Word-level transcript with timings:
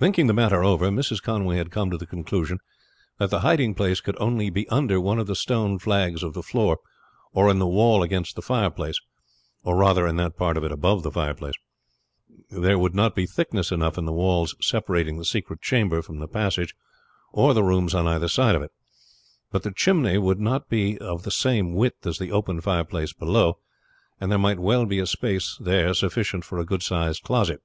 Thinking 0.00 0.26
the 0.26 0.32
matter 0.34 0.64
over, 0.64 0.88
Mrs. 0.88 1.22
Conway 1.22 1.56
had 1.56 1.70
come 1.70 1.92
to 1.92 1.96
the 1.96 2.04
conclusion 2.04 2.58
that 3.20 3.30
the 3.30 3.38
hiding 3.38 3.76
place 3.76 4.00
could 4.00 4.16
only 4.20 4.50
be 4.50 4.68
under 4.68 5.00
one 5.00 5.20
of 5.20 5.28
the 5.28 5.36
stone 5.36 5.78
flags 5.78 6.24
of 6.24 6.34
the 6.34 6.42
floor 6.42 6.78
or 7.32 7.48
in 7.48 7.60
the 7.60 7.68
wall 7.68 8.02
against 8.02 8.34
the 8.34 8.42
fireplace, 8.42 8.98
or 9.62 9.76
rather 9.76 10.08
in 10.08 10.16
that 10.16 10.36
part 10.36 10.56
of 10.56 10.64
it 10.64 10.72
above 10.72 11.04
the 11.04 11.10
fireplace. 11.12 11.54
There 12.50 12.80
would 12.80 12.96
not 12.96 13.14
be 13.14 13.26
thickness 13.26 13.70
enough 13.70 13.96
in 13.96 14.06
the 14.06 14.12
walls 14.12 14.56
separating 14.60 15.18
the 15.18 15.24
secret 15.24 15.60
chamber 15.62 16.02
from 16.02 16.18
the 16.18 16.26
passage 16.26 16.74
or 17.32 17.54
the 17.54 17.62
rooms 17.62 17.94
on 17.94 18.08
either 18.08 18.26
side 18.26 18.56
of 18.56 18.62
it; 18.62 18.72
but 19.52 19.62
the 19.62 19.70
chimney 19.70 20.18
would 20.18 20.40
not 20.40 20.68
be 20.68 20.98
of 20.98 21.22
the 21.22 21.30
same 21.30 21.74
width 21.74 22.04
as 22.08 22.18
the 22.18 22.32
open 22.32 22.60
fireplace 22.60 23.12
below, 23.12 23.58
and 24.20 24.32
there 24.32 24.36
might 24.40 24.58
well 24.58 24.84
be 24.84 24.98
a 24.98 25.06
space 25.06 25.56
there 25.60 25.94
sufficient 25.94 26.44
for 26.44 26.58
a 26.58 26.66
good 26.66 26.82
sized 26.82 27.22
closet. 27.22 27.62